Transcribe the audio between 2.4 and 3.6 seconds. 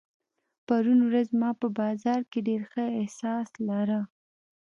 ډېر ښه احساس